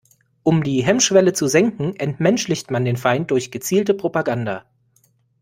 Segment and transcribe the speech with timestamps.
[0.41, 4.65] Um die Hemmschwelle zu senken, entmenschlicht man den Feind durch gezielte Propaganda.